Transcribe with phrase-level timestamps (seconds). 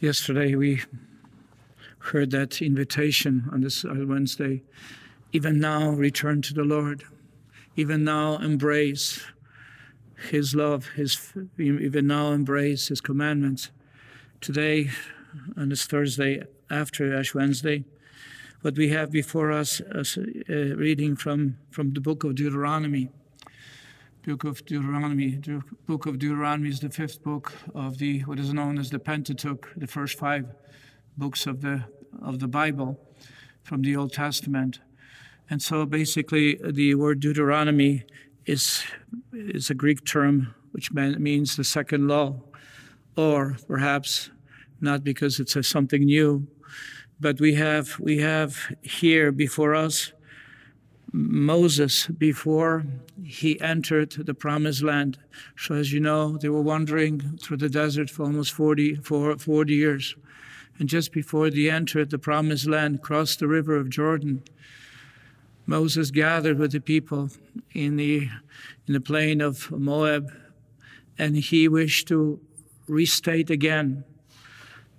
[0.00, 0.82] Yesterday we
[1.98, 4.62] heard that invitation on this uh, Wednesday.
[5.32, 7.04] Even now, return to the Lord.
[7.76, 9.24] Even now, embrace
[10.30, 10.88] His love.
[10.96, 13.70] His even now, embrace His commandments.
[14.40, 14.90] Today,
[15.56, 17.84] on this Thursday after Ash Wednesday,
[18.62, 23.10] what we have before us is uh, reading from from the book of Deuteronomy
[24.24, 25.36] book of Deuteronomy.
[25.36, 28.98] The book of Deuteronomy is the fifth book of the what is known as the
[28.98, 30.46] Pentateuch, the first five
[31.18, 31.84] books of the
[32.22, 32.98] of the Bible
[33.62, 34.80] from the Old Testament.
[35.50, 38.04] And so basically the word Deuteronomy
[38.46, 38.82] is
[39.32, 42.40] is a Greek term which means the second law,
[43.16, 44.30] or perhaps
[44.80, 46.46] not because it's a, something new,
[47.20, 50.12] but we have we have here before us
[51.16, 52.84] Moses before
[53.22, 55.16] he entered the promised land.
[55.56, 59.72] So, as you know, they were wandering through the desert for almost 40, for 40
[59.72, 60.16] years.
[60.80, 64.42] And just before they entered the promised land, crossed the river of Jordan,
[65.66, 67.30] Moses gathered with the people
[67.72, 68.28] in the,
[68.88, 70.32] in the plain of Moab,
[71.16, 72.40] and he wished to
[72.88, 74.02] restate again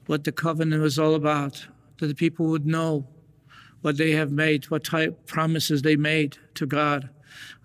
[0.06, 3.06] what the covenant was all about, that the people would know
[3.86, 7.08] what they have made, what type promises they made to God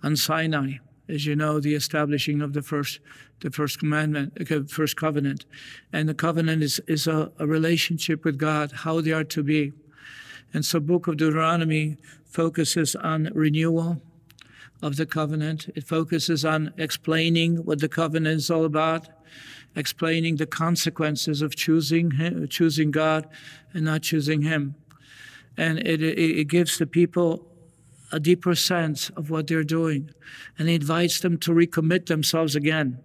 [0.03, 0.75] on Sinai.
[1.09, 3.01] As you know, the establishing of the first,
[3.41, 5.47] the first commandment, uh, first covenant,
[5.95, 9.73] and the covenant is is a, a relationship with God, how they are to be.
[10.53, 14.03] And so, Book of Deuteronomy focuses on renewal
[14.83, 15.71] of the covenant.
[15.75, 19.09] It focuses on explaining what the covenant is all about,
[19.75, 23.27] explaining the consequences of choosing choosing God
[23.73, 24.75] and not choosing Him
[25.57, 27.47] and it, it, gives the people
[28.13, 30.11] a deeper sense of what they're doing
[30.59, 32.99] and it invites them to recommit themselves again.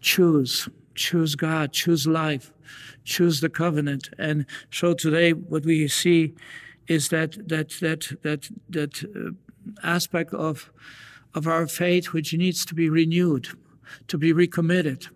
[0.00, 2.52] Choose, choose God, choose life,
[3.04, 4.10] choose the covenant.
[4.18, 6.34] And so today, what we see
[6.86, 9.30] is that that that that that uh,
[9.82, 10.70] aspect of
[11.34, 13.48] of our faith which needs to be renewed,
[14.06, 15.08] to be recommitted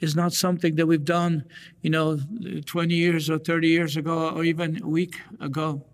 [0.00, 1.44] is not something that we've done,
[1.82, 2.18] you know,
[2.64, 5.84] 20 years or 30 years ago or even a week ago.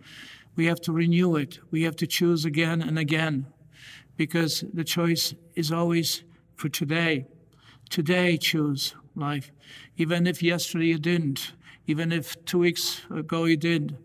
[0.57, 1.59] We have to renew it.
[1.71, 3.47] We have to choose again and again
[4.17, 6.25] because the choice is always
[6.57, 7.27] for today.
[7.91, 9.51] Today, choose life.
[9.97, 11.53] Even if yesterday you didn't,
[11.87, 13.97] even if two weeks ago you did,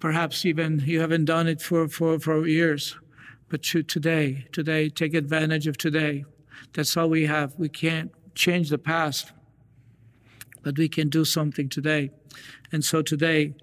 [0.00, 2.96] perhaps even you haven't done it for, for, for years.
[3.48, 6.24] But today, today, take advantage of today.
[6.74, 7.54] That's all we have.
[7.58, 9.32] We can't change the past,
[10.62, 12.10] but we can do something today.
[12.72, 13.54] And so today,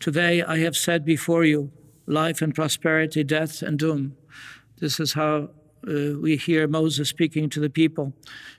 [0.00, 1.70] today I have set before you
[2.06, 4.16] life and prosperity, death and doom.
[4.78, 5.50] This is how
[5.86, 8.12] uh, we hear Moses speaking to the people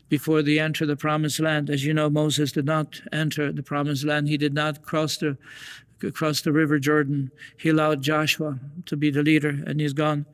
[0.08, 1.70] before they enter the promised land.
[1.70, 4.30] As you know, Moses did not enter the promised land.
[4.30, 5.38] He did not cross the
[6.14, 7.32] cross the river Jordan.
[7.58, 10.26] He allowed Joshua to be the leader, and he's gone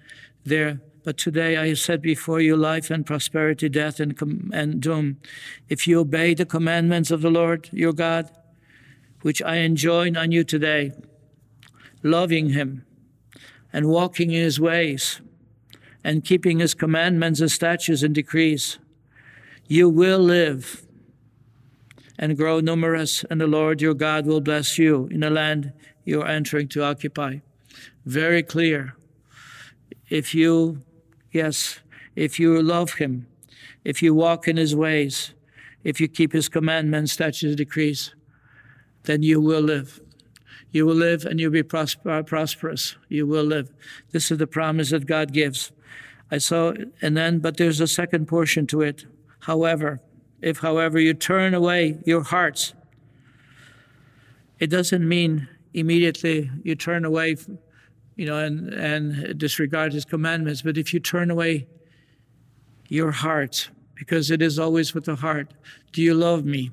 [0.44, 4.18] there but today I set before you life and prosperity, death and,
[4.54, 5.18] and doom.
[5.70, 8.30] If you obey the commandments of the Lord your God,
[9.22, 10.92] which I enjoin on you today,
[12.04, 12.86] loving him
[13.72, 15.22] and walking in his ways
[16.04, 18.80] and keeping his commandments and statutes and decrees,
[19.68, 20.86] you will live
[22.20, 25.74] and grow numerous, and the Lord your God will bless you in the land
[26.06, 27.40] you are entering to occupy.
[28.06, 28.96] Very clear.
[30.10, 30.84] If you
[31.34, 31.80] Yes,
[32.16, 33.28] if you love him,
[33.84, 35.34] if you walk in his ways,
[35.84, 38.14] if you keep his commandments, statutes, decrees,
[39.04, 40.00] then you will live.
[40.72, 42.96] You will live and you'll be prosper, prosperous.
[43.10, 43.74] You will live.
[44.12, 45.72] This is the promise that God gives.
[46.32, 49.06] I saw, and then, but there's a second portion to it.
[49.40, 50.02] However,
[50.42, 52.74] if, however, you turn away your hearts,
[54.60, 57.38] it doesn't mean immediately you turn away
[58.16, 60.62] you know, and, and disregard his commandments.
[60.62, 61.68] But if you turn away
[62.88, 65.54] your heart, because it is always with the heart,
[65.92, 66.72] do you love me?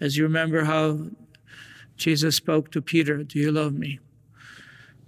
[0.00, 1.08] As you remember how
[1.96, 4.00] Jesus spoke to Peter, do you love me?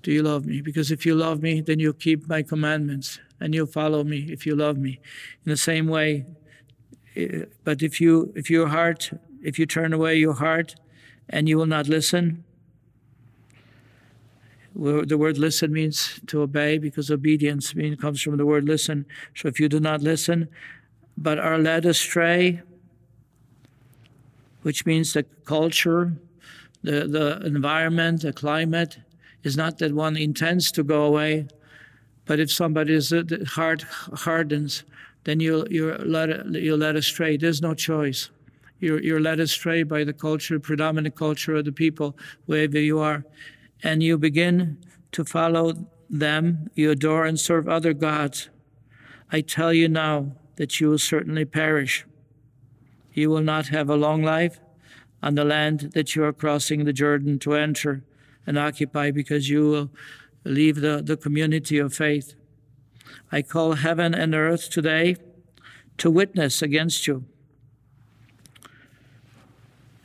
[0.02, 0.61] Do you love me?
[0.61, 4.46] Because if you love me, then you'll keep my commandments and you'll follow me if
[4.46, 5.00] you love me.
[5.44, 6.26] In the same way,
[7.17, 9.11] eh, but if you if your heart,
[9.43, 10.76] if you turn away your heart
[11.29, 12.44] and you will not listen,
[14.76, 19.06] the word listen means to obey because obedience comes from the word listen.
[19.34, 20.49] So if you do not listen,
[21.17, 22.61] but are led astray,
[24.62, 26.12] which means the culture,
[26.82, 28.99] the, the environment, the climate,
[29.43, 31.46] is not that one intends to go away,
[32.26, 34.84] but if somebody's uh, heart hardens,
[35.25, 37.37] then you, you're, led, you're led astray.
[37.37, 38.31] There's no choice.
[38.81, 43.25] You're, you're led astray by the culture, predominant culture of the people, wherever you are.
[43.82, 44.78] And you begin
[45.12, 46.70] to follow them.
[46.75, 48.49] You adore and serve other gods.
[49.31, 52.06] I tell you now that you will certainly perish.
[53.12, 54.61] You will not have a long life
[55.23, 58.05] on the land that you are crossing the Jordan to enter
[58.46, 59.90] and occupy because you will
[60.44, 62.34] leave the, the community of faith.
[63.32, 65.17] I call heaven and earth today
[65.99, 67.25] to witness against you.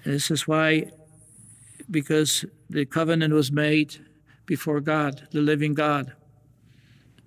[0.04, 0.92] This is why,
[1.92, 3.98] because the covenant was made
[4.46, 6.14] before God, the living God,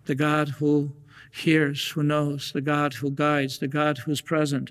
[0.07, 0.93] the God who
[1.31, 4.71] hears, who knows, the God who guides, the God who is present.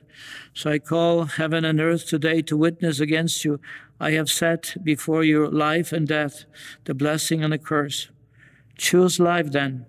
[0.53, 3.59] So I call heaven and earth today to witness against you.
[3.99, 6.45] I have set before you life and death,
[6.85, 8.09] the blessing and the curse.
[8.77, 9.85] Choose life then,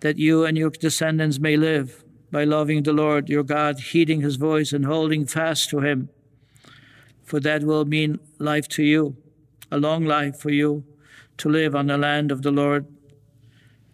[0.00, 4.36] that you and your descendants may live by loving the Lord your God, heeding his
[4.36, 6.08] voice and holding fast to him.
[7.24, 9.16] For that will mean life to you,
[9.70, 10.84] a long life for you
[11.38, 12.86] to live on the land of the Lord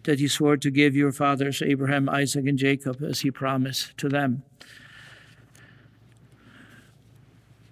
[0.03, 4.09] that he swore to give your fathers, Abraham, Isaac, and Jacob, as he promised to
[4.09, 4.43] them.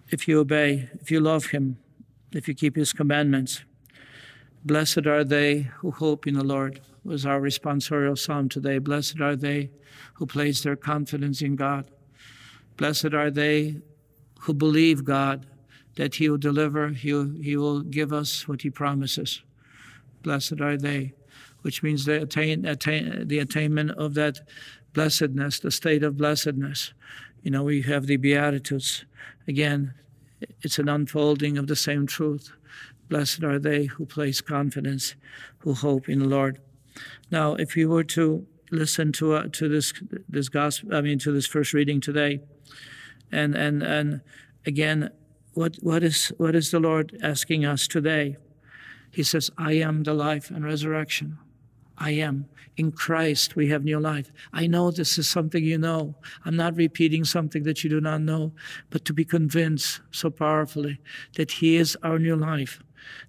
[0.09, 1.77] If you obey, if you love him,
[2.31, 3.63] if you keep his commandments,
[4.63, 8.79] blessed are they who hope in the Lord, was our responsorial psalm today.
[8.79, 9.71] Blessed are they
[10.15, 11.89] who place their confidence in God.
[12.75, 13.77] Blessed are they
[14.41, 15.45] who believe God
[15.95, 19.41] that He will deliver, He will, he will give us what He promises.
[20.23, 21.13] Blessed are they
[21.61, 24.39] which means they attain, attain, the attainment of that
[24.93, 26.93] blessedness, the state of blessedness.
[27.43, 29.05] You know, we have the Beatitudes.
[29.47, 29.93] Again,
[30.61, 32.51] it's an unfolding of the same truth.
[33.09, 35.15] Blessed are they who place confidence,
[35.59, 36.61] who hope in the Lord.
[37.31, 39.93] Now, if you were to listen to uh, to this
[40.27, 42.41] this gospel, I mean, to this first reading today,
[43.31, 44.21] and and and
[44.65, 45.09] again,
[45.53, 48.37] what what is what is the Lord asking us today?
[49.11, 51.39] He says, "I am the life and resurrection."
[51.97, 52.45] I am.
[52.75, 54.31] In Christ, we have new life.
[54.53, 56.15] I know this is something you know.
[56.45, 58.53] I'm not repeating something that you do not know,
[58.91, 60.99] but to be convinced so powerfully
[61.35, 62.83] that He is our new life,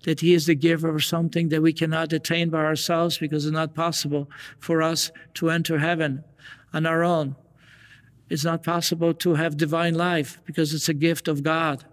[0.05, 3.55] that He is the giver of something that we cannot attain by ourselves because it's
[3.55, 4.29] not possible
[4.59, 6.25] for us to enter heaven
[6.75, 7.37] on our own.
[8.31, 11.85] It's not possible to have divine life because it's a gift of God.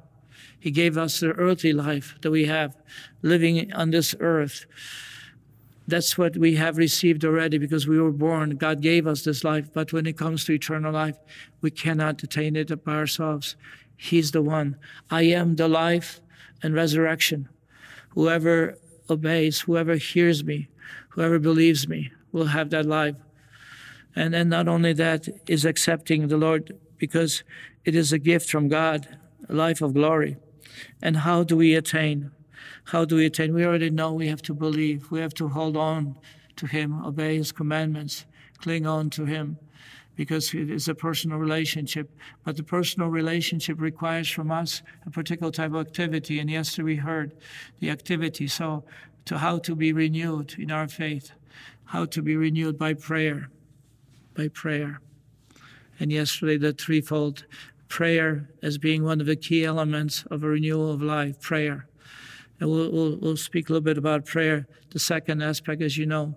[0.59, 2.75] He gave us the earthly life that we have
[3.21, 4.65] living on this earth.
[5.87, 8.57] That's what we have received already because we were born.
[8.57, 9.71] God gave us this life.
[9.71, 11.17] But when it comes to eternal life,
[11.61, 13.55] we cannot attain it by ourselves.
[13.95, 14.77] He's the one.
[15.11, 16.21] I am the life
[16.63, 17.47] and resurrection.
[18.09, 18.77] Whoever
[19.09, 20.67] obeys, whoever hears me,
[21.09, 23.15] whoever believes me will have that life.
[24.15, 27.43] And then not only that is accepting the Lord because
[27.83, 29.07] it is a gift from God,
[29.49, 30.37] a life of glory.
[31.01, 32.31] And how do we attain?
[32.85, 33.53] How do we attain?
[33.53, 35.11] We already know we have to believe.
[35.11, 36.17] We have to hold on
[36.55, 38.25] to Him, obey His commandments,
[38.59, 39.57] cling on to Him,
[40.15, 42.09] because it is a personal relationship.
[42.43, 46.39] But the personal relationship requires from us a particular type of activity.
[46.39, 47.33] And yesterday we heard
[47.79, 48.47] the activity.
[48.47, 48.83] So,
[49.25, 51.31] to how to be renewed in our faith,
[51.85, 53.49] how to be renewed by prayer,
[54.35, 55.01] by prayer.
[55.99, 57.45] And yesterday, the threefold
[57.87, 61.87] prayer as being one of the key elements of a renewal of life prayer
[62.59, 64.67] and we'll, we'll, we'll, speak a little bit about prayer.
[64.91, 66.35] The second aspect, as you know,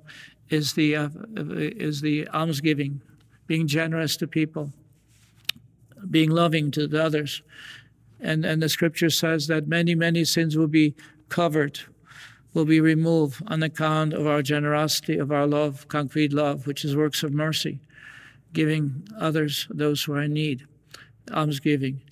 [0.49, 3.01] is the, uh, is the almsgiving,
[3.47, 4.73] being generous to people,
[6.11, 7.43] being loving to the others.
[8.21, 10.97] And, and the scripture says that many, many sins will be
[11.29, 11.81] covered,
[12.53, 16.97] will be removed on account of our generosity, of our love, concrete love, which is
[16.97, 17.79] works of mercy,
[18.53, 20.67] giving others, those who are in need,
[21.33, 22.03] almsgiving.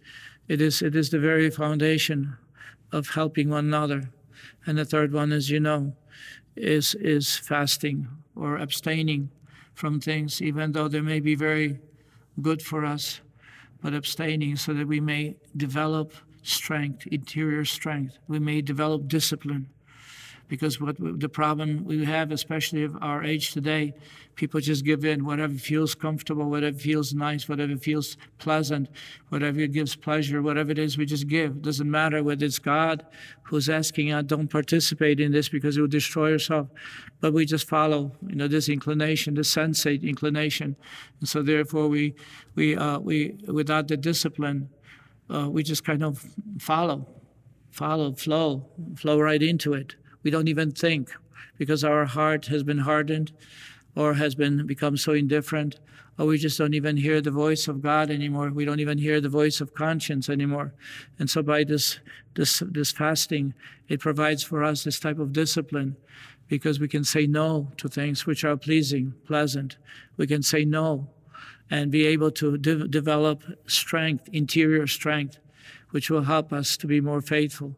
[0.48, 2.36] It is, it is the very foundation
[2.92, 4.10] of helping one another.
[4.66, 5.94] And the third one, as you know,
[6.56, 9.30] is, is fasting or abstaining
[9.74, 11.80] from things, even though they may be very
[12.40, 13.20] good for us,
[13.82, 16.12] but abstaining so that we may develop
[16.42, 18.18] strength, interior strength.
[18.28, 19.68] We may develop discipline
[20.48, 23.94] because what the problem we have, especially of our age today,
[24.36, 25.24] people just give in.
[25.24, 28.88] Whatever feels comfortable, whatever feels nice, whatever feels pleasant,
[29.30, 31.52] whatever gives pleasure, whatever it is, we just give.
[31.56, 33.04] It doesn't matter whether it's God
[33.42, 36.68] who's asking us, don't participate in this because it will destroy yourself.
[37.20, 40.76] But we just follow, you know, this inclination, this sensate inclination.
[41.20, 42.14] And so therefore we,
[42.54, 44.68] we, uh, we without the discipline,
[45.28, 46.24] uh, we just kind of
[46.58, 47.06] follow,
[47.70, 49.96] follow, flow, flow right into it.
[50.26, 51.12] We don't even think
[51.56, 53.30] because our heart has been hardened.
[53.95, 55.80] or has been become so indifferent,
[56.18, 58.50] or we just don't even hear the voice of God anymore.
[58.50, 60.75] We don't even hear the voice of conscience anymore.
[61.18, 62.00] And so by this
[62.35, 63.54] this this fasting,
[63.88, 65.97] it provides for us this type of discipline
[66.49, 69.78] because we can say no to things which are pleasing, pleasant.
[70.18, 71.09] We can say no
[71.71, 75.38] and be able to de- develop strength, interior strength,
[75.90, 77.76] which will help us to be more faithful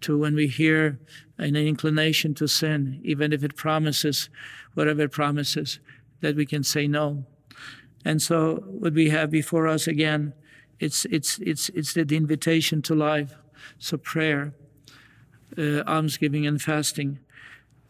[0.00, 0.98] to when we hear
[1.38, 4.30] an inclination to sin, even if it promises
[4.74, 5.78] whatever it promises,
[6.20, 7.24] that we can say no.
[8.04, 10.32] And so what we have before us again,
[10.78, 13.34] it's it's it's it's the invitation to life.
[13.78, 14.54] So prayer,
[15.58, 17.18] uh, almsgiving and fasting.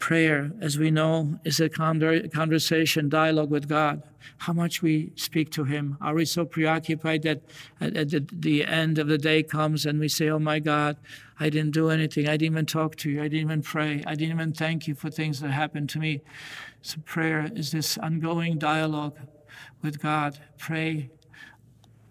[0.00, 4.02] Prayer, as we know, is a conversation, dialogue with God.
[4.38, 5.98] How much we speak to Him.
[6.00, 7.42] Are we so preoccupied that
[7.80, 10.96] at, the end of the day comes and we say, Oh my God,
[11.38, 12.26] I didn't do anything.
[12.26, 13.20] I didn't even talk to you.
[13.20, 14.02] I didn't even pray.
[14.06, 16.22] I didn't even thank you for things that happened to me.
[16.80, 19.18] So prayer is this ongoing dialogue
[19.82, 20.38] with God.
[20.56, 21.10] Pray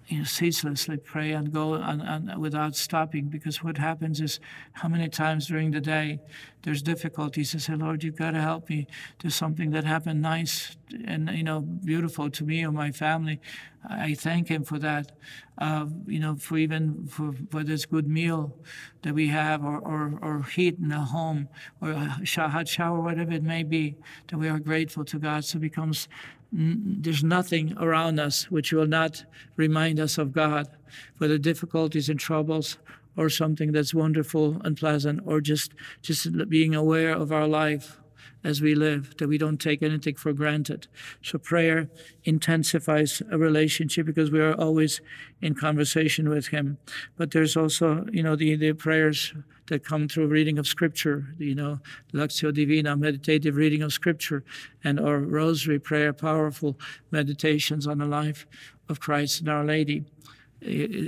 [0.10, 4.40] you know, ceaselessly pray and go and, and without stopping because what happens is
[4.74, 6.20] how many times during the day
[6.64, 8.88] there's difficulties to say lord you've got to help me.
[9.20, 10.76] Do something that happened nice
[11.06, 13.40] and you know beautiful to me or my family.
[13.88, 15.12] I thank him for that
[15.60, 18.58] uh, you know for even for, for this good meal
[19.04, 21.48] that we have or, or, or heat in the home
[21.82, 23.96] or a hot shower whatever it may be
[24.28, 25.46] that we are grateful to god.
[25.46, 26.08] So it becomes
[26.52, 29.24] there's nothing around us which will not
[29.56, 30.68] remind us of God,
[31.18, 32.78] whether difficulties and troubles
[33.16, 38.00] or something that's wonderful and pleasant, or just just being aware of our life
[38.44, 40.88] as we live, that we don't take anything for granted.
[41.22, 41.90] So prayer
[42.24, 45.02] intensifies a relationship because we are always
[45.42, 46.78] in conversation with Him.
[47.18, 49.34] But there's also, you know, the, the prayers
[49.68, 51.80] that come through reading of Scripture, you know,
[52.14, 54.44] Lectio Divina, meditative reading of Scripture,
[54.84, 56.78] and our Rosary prayer, powerful
[57.12, 58.48] meditations on the life
[58.88, 60.06] of Christ and Our Lady,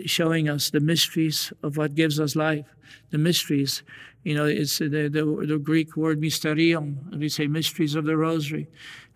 [0.06, 2.66] showing us the mysteries of what gives us life,
[3.10, 3.84] the mysteries.
[4.24, 7.18] You know, it's the, the, the Greek word mysterion.
[7.18, 8.68] We say mysteries of the Rosary.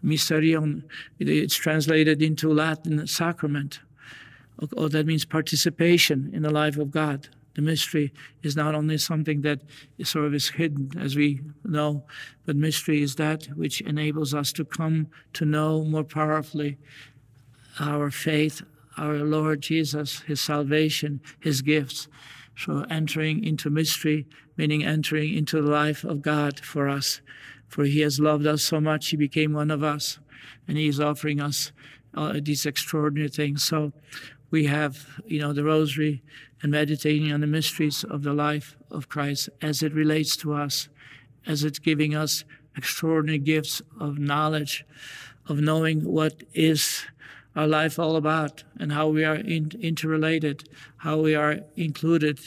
[0.03, 0.83] Mysterion,
[1.19, 3.79] it's translated into Latin sacrament.
[4.61, 7.29] Oh, oh, that means participation in the life of God.
[7.55, 8.13] The mystery
[8.43, 9.61] is not only something that
[10.03, 12.05] sort of is hidden, as we know,
[12.45, 16.77] but mystery is that which enables us to come to know more powerfully
[17.79, 18.61] our faith,
[18.97, 22.07] our Lord Jesus, His salvation, His gifts.
[22.57, 27.21] So entering into mystery, meaning entering into the life of God for us.
[27.67, 30.19] For He has loved us so much, He became one of us,
[30.67, 31.71] and He is offering us
[32.13, 33.63] uh, these extraordinary things.
[33.63, 33.91] So
[34.51, 36.23] we have, you know, the rosary
[36.61, 40.87] and meditating on the mysteries of the life of Christ as it relates to us,
[41.45, 42.45] as it's giving us
[42.77, 44.85] extraordinary gifts of knowledge,
[45.47, 47.05] of knowing what is
[47.55, 52.39] our life all about and how we are in, interrelated, how we are included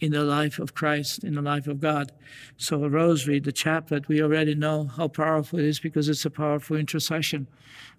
[0.00, 2.12] in the life of Christ, in the life of God.
[2.56, 6.30] So, a rosary, the chaplet, we already know how powerful it is because it's a
[6.30, 7.46] powerful intercession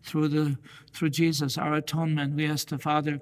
[0.03, 0.57] through the
[0.93, 2.35] through Jesus, our atonement.
[2.35, 3.19] We ask the Father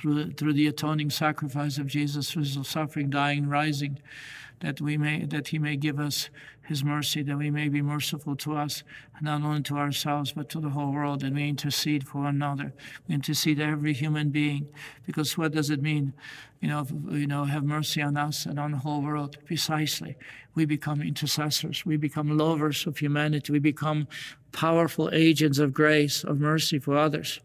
[0.00, 4.00] through, through the atoning sacrifice of Jesus, through his suffering, dying, rising,
[4.60, 6.28] that we may that he may give us
[6.70, 8.84] his mercy, that we may be merciful to us,
[9.20, 12.72] not only to ourselves, but to the whole world, and we intercede for one another.
[13.08, 14.68] We intercede every human being,
[15.04, 16.12] because what does it mean?
[16.60, 19.36] You know, you know, have mercy on us and on the whole world.
[19.44, 20.16] Precisely,
[20.54, 21.84] we become intercessors.
[21.84, 23.52] We become lovers of humanity.
[23.52, 24.06] We become
[24.52, 27.40] powerful agents of grace, of mercy for others.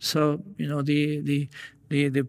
[0.00, 1.48] So, you know, the the
[1.88, 2.26] the the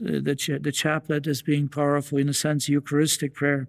[0.00, 3.66] the, the chaplet is being powerful in a sense Eucharistic prayer.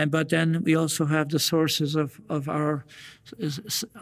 [0.00, 2.86] And but then we also have the sources of, of our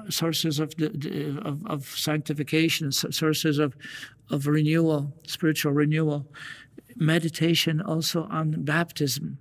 [0.09, 3.75] sources of, the, of, of sanctification, sources of,
[4.31, 6.25] of renewal, spiritual renewal.
[6.95, 9.38] Meditation also on baptism.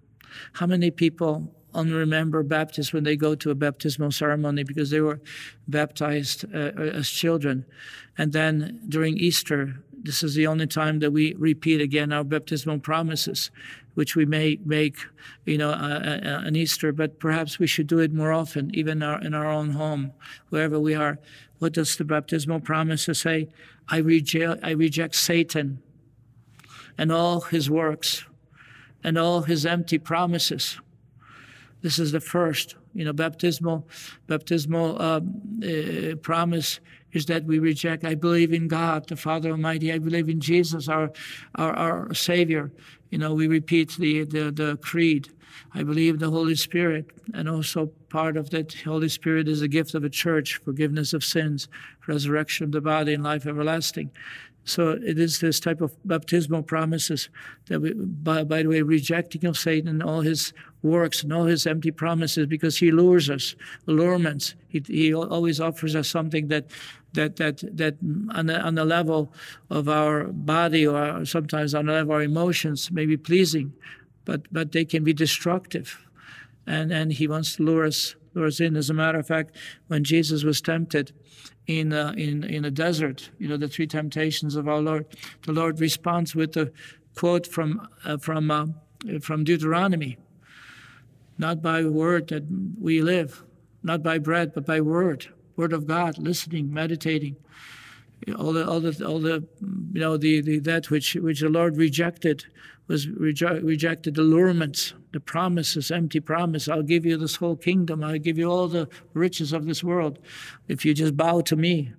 [0.54, 5.22] How many people remember baptism when they go to a baptismal ceremony because they were
[5.68, 7.66] baptized uh, as children?
[8.18, 12.80] And then during Easter, this is the only time that we repeat again our baptismal
[12.80, 13.52] promises,
[13.96, 14.98] which we may make,
[15.46, 19.34] you know, an Easter, but perhaps we should do it more often, even our, in
[19.34, 20.14] our own home,
[20.50, 21.18] wherever we are.
[21.60, 23.50] What does the baptismal promises say?
[23.90, 25.82] I reject, I reject Satan
[26.98, 28.26] and all his works
[29.04, 30.80] and all his empty promises.
[31.82, 33.88] This is the first, you know, baptismal,
[34.28, 36.80] baptismal um, uh, promise
[37.14, 38.04] is that we reject.
[38.04, 39.94] I believe in God, the Father Almighty.
[39.94, 41.12] I believe in Jesus, our,
[41.56, 42.72] our, our Savior.
[43.10, 45.30] You know, we repeat the, the, the creed.
[45.74, 49.96] I believe the Holy Spirit, and also part of that Holy Spirit is a gift
[49.96, 51.68] of a church, forgiveness of sins,
[52.08, 54.12] resurrection of the body, and life everlasting.
[54.68, 57.30] So it is this type of baptismal promises
[57.68, 61.46] that we, by, by the way, rejecting of Satan and all his works and all
[61.46, 63.56] his empty promises because he lures us,
[63.88, 64.56] allurements.
[64.68, 66.66] He, he always offers us something that
[67.14, 67.96] that that that
[68.36, 69.32] on the, on the level
[69.70, 73.72] of our body or sometimes on the level of our emotions may be pleasing,
[74.26, 76.06] but but they can be destructive,
[76.66, 78.76] and and he wants to lure us lure us in.
[78.76, 79.56] As a matter of fact,
[79.88, 81.14] when Jesus was tempted,
[81.68, 85.06] in, uh, in, in a desert, you know, the three temptations of our Lord.
[85.46, 86.72] The Lord responds with a
[87.16, 88.66] quote from, uh, from, uh,
[89.22, 90.18] from Deuteronomy
[91.38, 92.46] Not by word that
[92.80, 93.44] we live,
[93.84, 97.36] not by bread, but by word, word of God, listening, meditating.
[98.40, 101.78] All the, all the, all the, you know, the, the that which, which the Lord
[101.78, 102.46] rejected
[102.88, 106.70] was reje- rejected allurements, the promises, empty promise.
[106.70, 108.04] I'll give you this whole kingdom.
[108.04, 110.20] I'll give you all the riches of this world
[110.68, 111.94] if you just bow to me.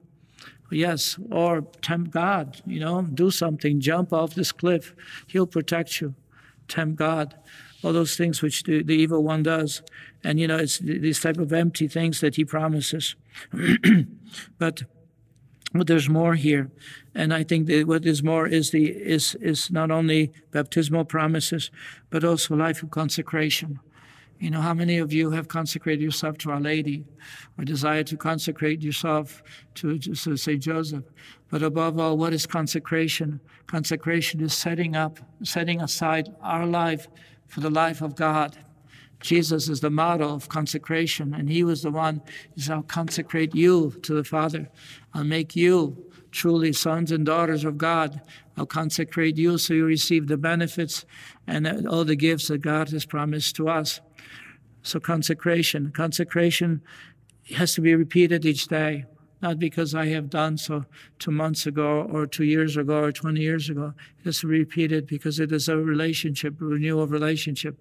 [0.70, 4.94] Yes, or tempt God, you know, do something, jump off this cliff.
[5.26, 6.14] He'll protect you.
[6.68, 7.34] Tempt God.
[7.82, 9.82] All those things which the, the evil one does.
[10.22, 13.14] And, you know, it's these type of empty things that he promises.
[14.58, 14.82] but
[15.72, 16.70] but there's more here,
[17.14, 21.70] and I think that what is more is the is is not only baptismal promises,
[22.10, 23.78] but also life of consecration.
[24.40, 27.04] You know, how many of you have consecrated yourself to Our Lady,
[27.58, 29.42] or desire to consecrate yourself
[29.74, 31.04] to, to say Joseph?
[31.50, 33.40] But above all, what is consecration?
[33.66, 37.08] Consecration is setting up, setting aside our life
[37.48, 38.56] for the life of God.
[39.20, 42.22] Jesus is the model of consecration, and he was the one
[42.54, 44.68] who said, I'll consecrate you to the Father.
[45.12, 48.20] I'll make you truly sons and daughters of God.
[48.56, 51.04] I'll consecrate you so you receive the benefits
[51.46, 54.00] and all the gifts that God has promised to us.
[54.82, 55.90] So, consecration.
[55.90, 56.82] Consecration
[57.56, 59.04] has to be repeated each day,
[59.40, 60.84] not because I have done so
[61.18, 63.94] two months ago or two years ago or 20 years ago.
[64.18, 67.78] It has to be repeated because it is a relationship, a renewal of relationship.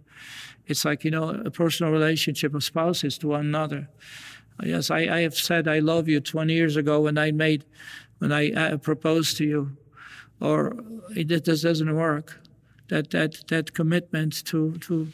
[0.67, 3.89] It's like, you know, a personal relationship of spouses to one another.
[4.63, 7.63] Yes, I, I have said I love you 20 years ago when I made,
[8.20, 9.77] when I uh, proposed to you,
[10.39, 10.75] or
[11.15, 12.39] it, just doesn't work.
[12.89, 15.11] That, that, that commitment to, to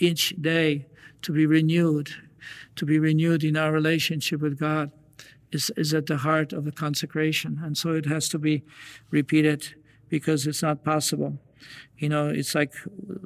[0.00, 0.86] each day
[1.22, 2.10] to be renewed,
[2.76, 4.90] to be renewed in our relationship with God
[5.52, 7.60] is, is at the heart of the consecration.
[7.62, 8.64] And so it has to be
[9.10, 9.74] repeated
[10.08, 11.38] because it's not possible.
[11.98, 12.72] You know, it's like,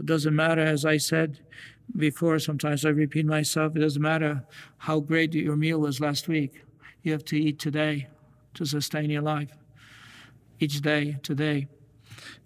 [0.05, 1.41] doesn't matter, as I said
[1.97, 4.45] before, sometimes I repeat myself, it doesn't matter
[4.79, 6.62] how great your meal was last week.
[7.03, 8.09] You have to eat today
[8.55, 9.53] to sustain your life.
[10.59, 11.69] Each day, today.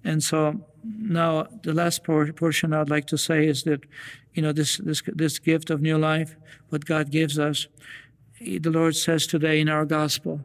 [0.05, 3.81] And so now the last portion I'd like to say is that,
[4.35, 6.37] you know, this, this, this gift of new life,
[6.69, 7.69] what God gives us,
[8.41, 10.41] the Lord says today in our gospel,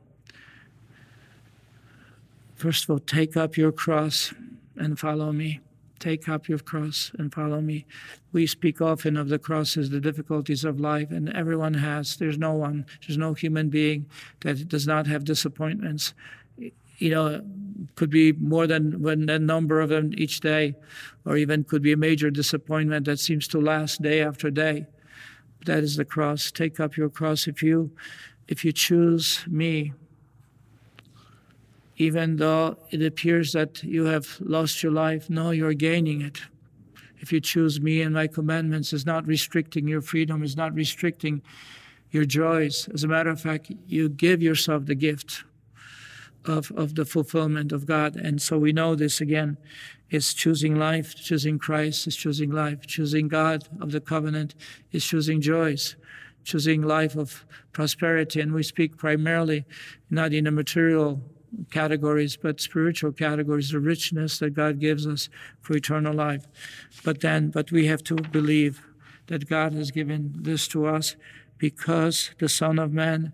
[2.55, 4.34] first of all, take up your cross
[4.75, 5.62] and follow me.
[5.99, 7.86] Take up your cross and follow me.
[8.34, 12.17] We speak often of the crosses, the difficulties of life, and everyone has.
[12.17, 14.05] There's no one, there's no human being
[14.41, 16.13] that does not have disappointments.
[16.97, 17.41] You know,
[17.95, 20.75] could be more than one number of them each day,
[21.25, 24.88] or even could be a major disappointment that seems to last day after day.
[25.65, 26.51] That is the cross.
[26.51, 27.91] Take up your cross if you
[28.47, 29.93] if you choose me,
[31.97, 36.41] even though it appears that you have lost your life, no, you're gaining it.
[37.19, 41.41] If you choose me and my commandments, is not restricting your freedom, is not restricting
[42.12, 42.88] your joys.
[42.93, 45.43] As a matter of fact, you give yourself the gift
[46.47, 48.15] of, of the fulfillment of God.
[48.15, 49.58] And so we know this again.
[50.10, 54.55] is choosing life, choosing Christ is choosing life, choosing God of the covenant
[54.91, 55.95] is choosing joys,
[56.43, 58.39] choosing life of prosperity.
[58.39, 59.65] And we speak primarily
[60.10, 61.21] not in a material
[61.71, 65.29] categories, but spiritual categories, the richness that God gives us
[65.62, 66.45] for eternal life.
[67.03, 68.86] But then, but we have to believe
[69.27, 71.15] that God has given this to us
[71.58, 73.34] because the Son of Man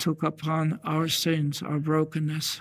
[0.00, 2.60] took upon our sins, our brokenness.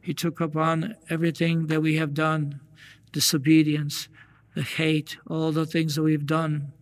[0.00, 2.60] He took upon everything that we have done,
[3.12, 4.08] disobedience,
[4.54, 6.72] the hate, all the things that we've done,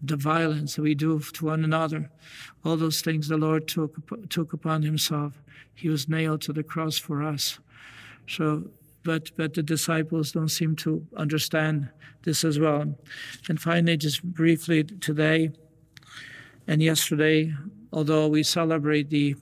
[0.00, 2.10] the violence that we do to one another,
[2.64, 3.96] all those things the Lord took,
[4.30, 5.42] took upon himself.
[5.74, 7.58] He was nailed to the cross for us.
[8.26, 8.70] So
[9.08, 11.88] but but the disciples don't seem to understand
[12.24, 12.94] this as well.
[13.48, 15.50] And finally, just briefly today
[16.66, 17.54] and yesterday,
[17.92, 19.36] although we celebrate the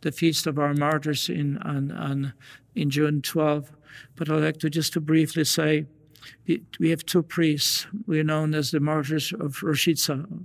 [0.00, 2.32] the feast of our martyrs in on, on
[2.74, 3.72] in June 12,
[4.16, 5.86] but I'd like to just to briefly say
[6.78, 7.86] we have two priests.
[8.06, 10.44] We're known as the martyrs of Roshitsa,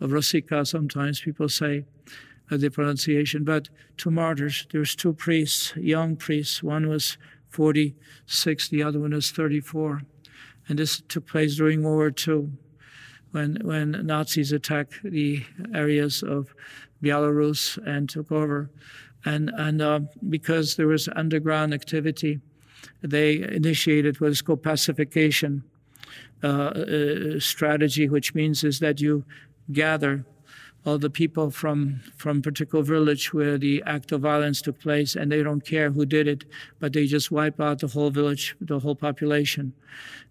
[0.00, 0.66] of Rosika.
[0.66, 1.84] Sometimes people say
[2.50, 4.66] uh, the pronunciation, but two martyrs.
[4.72, 6.62] There's two priests, young priests.
[6.62, 7.18] One was
[7.50, 10.02] 46, the other one was 34.
[10.68, 12.50] And this took place during World War II
[13.32, 16.54] when, when Nazis attacked the areas of
[17.02, 18.70] Belarus and took over.
[19.24, 22.40] And, and uh, because there was underground activity,
[23.02, 25.62] they initiated what is called pacification
[26.42, 29.24] uh, uh, strategy, which means is that you
[29.72, 30.24] gather
[30.86, 35.30] all the people from from particular village where the act of violence took place, and
[35.30, 36.44] they don't care who did it,
[36.78, 39.74] but they just wipe out the whole village, the whole population.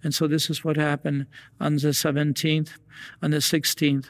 [0.03, 1.27] And so this is what happened
[1.59, 2.69] on the 17th,
[3.21, 4.07] on the 16th.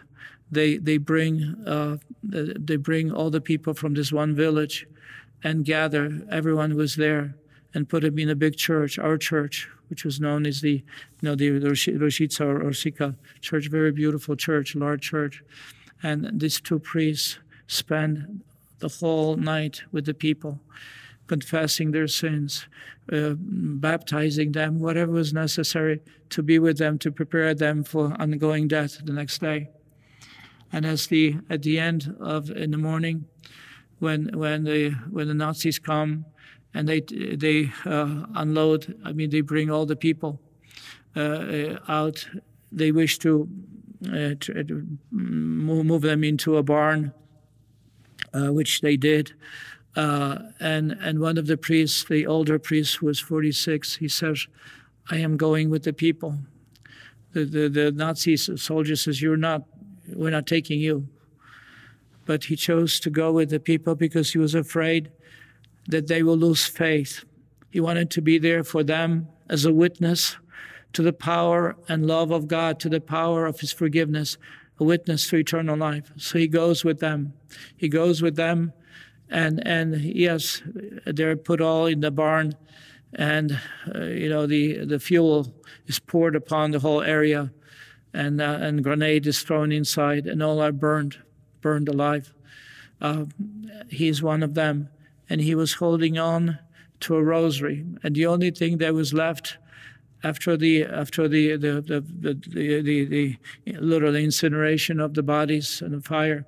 [0.51, 4.87] They they bring uh, they bring all the people from this one village,
[5.43, 7.35] and gather everyone who was there,
[7.73, 11.21] and put them in a big church, our church, which was known as the you
[11.21, 15.43] know the Roshitsa or Orsika church, very beautiful church, large church
[16.01, 18.41] and these two priests spend
[18.79, 20.59] the whole night with the people,
[21.27, 22.67] confessing their sins,
[23.11, 28.67] uh, baptizing them, whatever was necessary to be with them, to prepare them for ongoing
[28.67, 29.69] death the next day.
[30.71, 33.25] And as the at the end of in the morning,
[33.99, 36.25] when when the when the Nazis come
[36.73, 40.39] and they they uh, unload, I mean they bring all the people
[41.15, 42.27] uh, out.
[42.71, 43.49] They wish to
[44.07, 44.63] uh, uh
[45.11, 47.13] move them into a barn,
[48.33, 49.33] uh, which they did.
[49.95, 54.47] Uh, and and one of the priests, the older priest who was 46, he says,
[55.09, 56.37] "I am going with the people."
[57.33, 59.63] The the, the Nazi soldier says, "You're not.
[60.13, 61.07] We're not taking you."
[62.25, 65.11] But he chose to go with the people because he was afraid
[65.87, 67.25] that they will lose faith.
[67.71, 70.37] He wanted to be there for them as a witness
[70.93, 74.37] to the power and love of God, to the power of His forgiveness,
[74.79, 76.11] a witness to eternal life.
[76.17, 77.33] So He goes with them.
[77.75, 78.73] He goes with them,
[79.29, 80.61] and and yes,
[81.05, 82.55] they're put all in the barn,
[83.13, 83.59] and
[83.93, 85.53] uh, you know the the fuel
[85.87, 87.51] is poured upon the whole area,
[88.13, 91.17] and uh, and grenade is thrown inside, and all are burned,
[91.61, 92.33] burned alive.
[93.01, 93.25] Uh,
[93.89, 94.89] he's one of them,
[95.29, 96.59] and he was holding on
[97.01, 99.57] to a rosary, and the only thing that was left
[100.23, 103.37] after the after the the the, the, the, the,
[103.79, 106.45] literal incineration of the bodies and the fire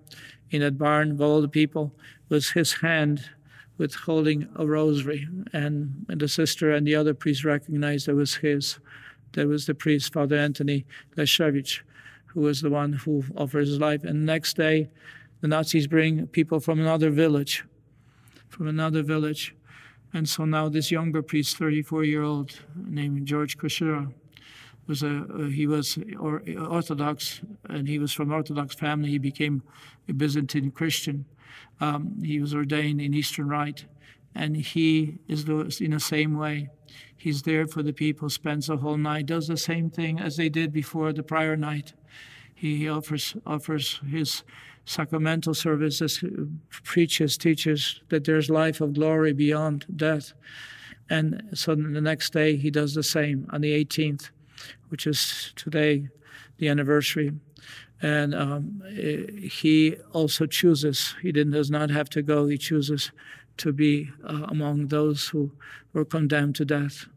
[0.49, 1.93] in that barn of all the people
[2.29, 3.29] was his hand
[3.77, 8.35] with holding a rosary and, and the sister and the other priest recognized it was
[8.35, 8.79] his
[9.33, 11.81] that was the priest father anthony Leszczewicz
[12.33, 14.03] who was the one who offered his life.
[14.03, 14.89] And the next day
[15.41, 17.65] the nazis bring people from another village
[18.49, 19.55] from another village
[20.13, 24.11] and so now this younger priest, 34 year old, named George Kaszyra,
[24.87, 29.09] was a uh, he was or, Orthodox, and he was from Orthodox family.
[29.09, 29.63] He became
[30.09, 31.25] a Byzantine Christian.
[31.79, 33.85] Um, he was ordained in Eastern Rite,
[34.35, 35.47] and he is
[35.79, 36.69] in the same way.
[37.15, 40.49] He's there for the people, spends the whole night, does the same thing as they
[40.49, 41.93] did before the prior night.
[42.61, 44.43] He offers offers his
[44.85, 46.23] sacramental services,
[46.83, 50.33] preaches, teaches that there's life of glory beyond death.
[51.09, 54.29] And so the next day he does the same on the 18th,
[54.89, 56.09] which is today,
[56.59, 57.31] the anniversary.
[57.99, 63.11] And um, he also chooses, he does not have to go, he chooses
[63.57, 65.51] to be uh, among those who
[65.93, 67.07] were condemned to death.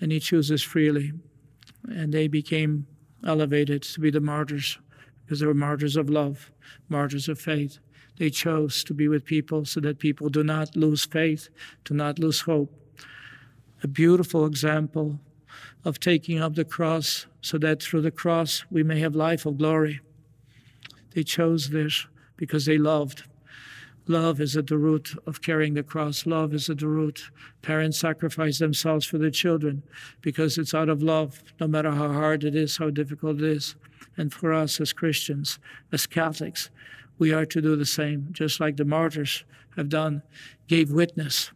[0.00, 1.12] And he chooses freely.
[1.88, 2.88] And they became
[3.26, 4.78] elevated to be the martyrs
[5.24, 6.50] because they were martyrs of love,
[6.88, 7.78] martyrs of faith.
[8.16, 11.48] They chose to be with people so that people do not lose faith,
[11.84, 12.74] do not lose hope.
[13.82, 15.20] A beautiful example
[15.84, 19.58] of taking up the cross so that through the cross we may have life of
[19.58, 20.00] glory.
[21.14, 22.06] They chose this
[22.36, 23.24] because they loved.
[24.10, 26.26] Love is at the root of carrying the cross.
[26.26, 27.30] Love is at the root.
[27.62, 29.84] Parents sacrifice themselves for their children
[30.20, 33.76] because it's out of love, no matter how hard it is, how difficult it is.
[34.16, 35.60] And for us as Christians,
[35.92, 36.70] as Catholics,
[37.20, 39.44] we are to do the same, just like the martyrs
[39.76, 40.22] have done,
[40.66, 41.52] gave witness,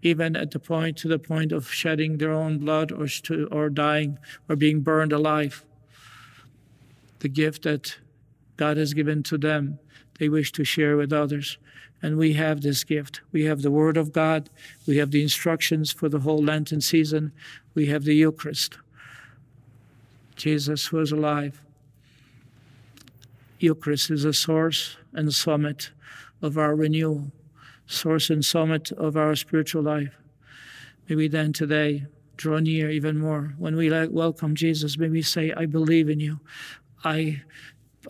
[0.00, 3.68] even at the point to the point of shedding their own blood or, to, or
[3.70, 5.64] dying or being burned alive.
[7.18, 7.98] The gift that
[8.56, 9.80] God has given to them,
[10.18, 11.58] they wish to share with others.
[12.02, 13.20] And we have this gift.
[13.32, 14.50] We have the Word of God.
[14.86, 17.32] We have the instructions for the whole Lenten season.
[17.74, 18.78] We have the Eucharist.
[20.36, 21.60] Jesus was alive.
[23.58, 25.90] Eucharist is a source and summit
[26.40, 27.32] of our renewal,
[27.86, 30.14] source and summit of our spiritual life.
[31.08, 33.54] May we then today draw near even more.
[33.58, 36.38] When we welcome Jesus, may we say, I believe in you.
[37.04, 37.42] I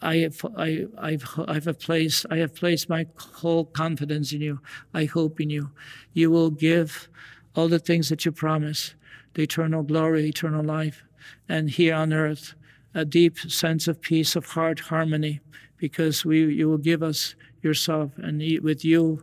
[0.02, 4.60] I have, I, I've, I've placed, I have placed my whole confidence in you.
[4.94, 5.70] I hope in you.
[6.12, 7.08] You will give
[7.54, 8.94] all the things that you promise
[9.34, 11.04] the eternal glory, eternal life,
[11.48, 12.54] and here on earth,
[12.94, 15.40] a deep sense of peace, of heart harmony,
[15.76, 18.10] because we, you will give us yourself.
[18.18, 19.22] And with you,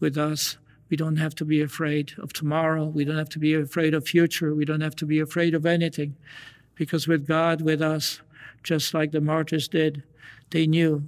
[0.00, 0.58] with us,
[0.90, 2.84] we don't have to be afraid of tomorrow.
[2.84, 4.54] We don't have to be afraid of future.
[4.54, 6.16] We don't have to be afraid of anything.
[6.74, 8.20] Because with God with us,
[8.66, 10.02] just like the martyrs did,
[10.50, 11.04] they knew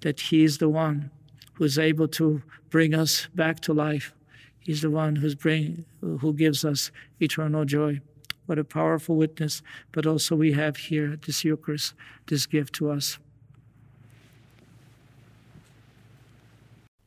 [0.00, 1.10] that He is the one
[1.54, 4.12] who is able to bring us back to life.
[4.58, 8.00] He's the one who's bring, who gives us eternal joy.
[8.46, 11.94] What a powerful witness, but also we have here this Eucharist,
[12.26, 13.18] this gift to us.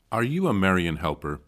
[0.10, 1.42] Are you a Marian helper?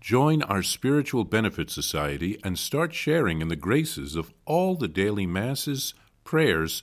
[0.00, 5.26] Join our Spiritual Benefit Society and start sharing in the graces of all the daily
[5.26, 5.94] masses,
[6.24, 6.82] prayers,